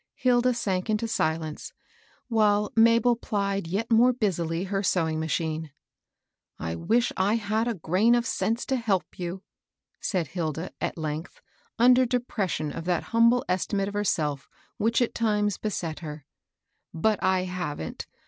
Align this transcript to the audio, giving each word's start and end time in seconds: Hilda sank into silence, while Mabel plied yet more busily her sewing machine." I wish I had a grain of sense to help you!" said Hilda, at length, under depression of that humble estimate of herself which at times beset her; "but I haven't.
Hilda 0.15 0.55
sank 0.55 0.89
into 0.89 1.07
silence, 1.07 1.73
while 2.27 2.71
Mabel 2.75 3.15
plied 3.15 3.67
yet 3.67 3.91
more 3.91 4.11
busily 4.11 4.63
her 4.63 4.81
sewing 4.81 5.19
machine." 5.19 5.69
I 6.59 6.73
wish 6.73 7.13
I 7.15 7.35
had 7.35 7.67
a 7.67 7.75
grain 7.75 8.15
of 8.15 8.25
sense 8.25 8.65
to 8.65 8.77
help 8.77 9.19
you!" 9.19 9.43
said 10.01 10.29
Hilda, 10.29 10.71
at 10.81 10.97
length, 10.97 11.39
under 11.77 12.07
depression 12.07 12.71
of 12.71 12.85
that 12.85 13.03
humble 13.13 13.45
estimate 13.47 13.89
of 13.89 13.93
herself 13.93 14.49
which 14.77 15.03
at 15.03 15.13
times 15.13 15.59
beset 15.59 15.99
her; 15.99 16.25
"but 16.91 17.21
I 17.21 17.41
haven't. 17.43 18.07